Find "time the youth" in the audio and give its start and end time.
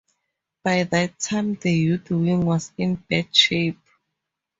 1.19-2.09